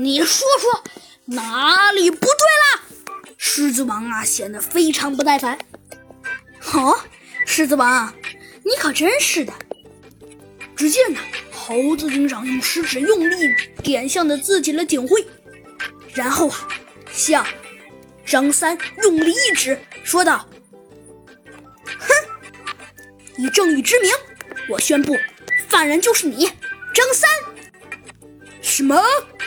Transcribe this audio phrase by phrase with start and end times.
[0.00, 0.84] 你说说
[1.24, 2.82] 哪里不对啦？
[3.36, 5.58] 狮子王啊，显得非常不耐烦。
[6.72, 6.96] 哦，
[7.44, 8.14] 狮子王，
[8.62, 9.52] 你可真是的！
[10.76, 11.18] 只见呢，
[11.50, 13.34] 猴子警长用食指用力
[13.82, 15.26] 点向了自己的警徽，
[16.14, 16.68] 然后啊，
[17.12, 17.44] 向
[18.24, 20.48] 张三用力一指，说道
[21.98, 22.08] ：“哼，
[23.36, 24.12] 以正义之名，
[24.68, 25.16] 我宣布，
[25.66, 26.46] 犯人就是你，
[26.94, 27.28] 张三。”
[28.78, 28.96] 什么？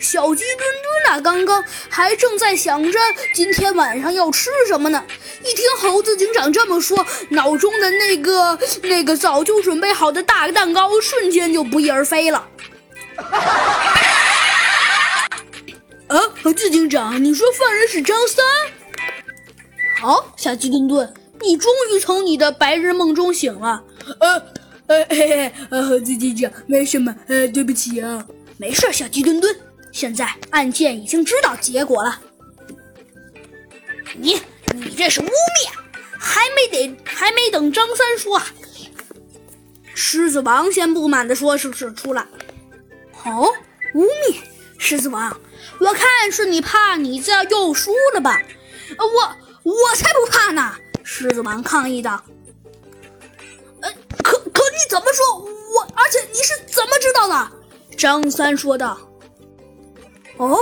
[0.00, 2.98] 小鸡墩墩啊，刚刚还正在想着
[3.32, 5.00] 今天晚上要吃什么呢。
[5.44, 12.48] 一听猴子警长这么说，脑中的那个那个早就准备好的大蛋糕瞬间就不翼而飞了。
[16.08, 18.44] 啊，猴子警长，你说犯人是张三？
[20.00, 23.84] 好，小鸡墩墩，你终于从你的白日梦中醒了。
[24.18, 24.42] 呃
[24.88, 28.26] 呃嘿嘿，呃，猴子警长，没什么，呃，对不起啊。
[28.62, 29.60] 没事，小鸡墩墩。
[29.90, 32.20] 现在案件已经知道结果了。
[34.14, 34.40] 你
[34.72, 35.28] 你这是污蔑，
[36.16, 38.40] 还没得还没等张三说，
[39.94, 42.24] 狮子王先不满的说是不是出来。
[43.24, 43.52] 哦，
[43.94, 44.36] 污蔑，
[44.78, 45.36] 狮子王，
[45.80, 48.40] 我看是你怕你这又输了吧？
[48.96, 50.76] 我我才不怕呢！
[51.02, 52.24] 狮子王抗议道。
[53.80, 55.40] 呃，可可你怎么说？
[55.40, 57.52] 我而且你是怎么知道的？
[58.02, 58.98] 张三说道。
[60.36, 60.58] 哦，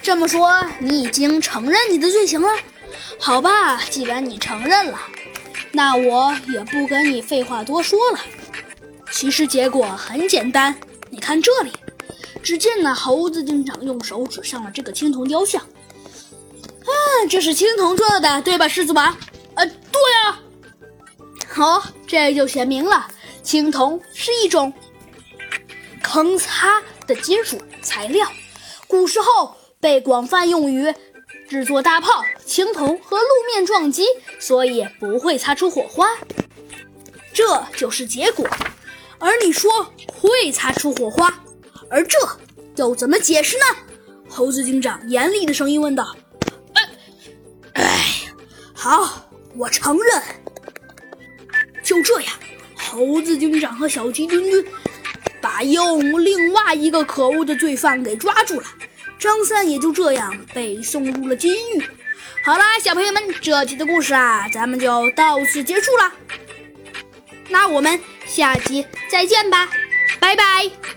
[0.00, 2.48] 这么说你已经承认你的罪行了？
[3.18, 5.00] 好吧，既然你承认了，
[5.72, 8.20] 那我也不跟你废话多说了。
[9.10, 10.72] 其实结果很简单，
[11.10, 11.72] 你看这里。
[12.44, 15.60] 只见那猴子警长用手指向了这个青铜雕像。
[15.60, 16.94] 啊，
[17.28, 19.16] 这是青铜做的，对吧，狮子王？
[19.56, 20.40] 呃，对啊。
[21.48, 23.04] 好，这就显明了，
[23.42, 24.72] 青铜是一种
[26.14, 28.30] 铿擦的金属材料。
[28.86, 30.94] 古时候被广泛用于
[31.48, 34.04] 制作大炮、青铜和路面撞击，
[34.38, 36.06] 所以不会擦出火花。
[37.32, 38.48] 这就是结果。
[39.18, 41.42] 而你说会擦出火花，
[41.90, 42.16] 而这
[42.76, 43.64] 又怎么解释呢？
[44.28, 46.14] 猴子警长严厉的声音问道。
[46.74, 46.90] 哎，
[47.72, 48.04] 哎，
[48.72, 50.22] 好，我承认。
[51.82, 52.32] 就这样，
[52.76, 54.64] 猴子警长和小鸡墩墩。
[55.44, 58.66] 把用另外一个可恶的罪犯给抓住了，
[59.18, 61.82] 张三也就这样被送入了监狱。
[62.42, 66.10] 好啦，小朋友们，这集的故事啊，咱们就到此结束了。
[67.50, 69.68] 那我们下集再见吧，
[70.18, 70.93] 拜拜。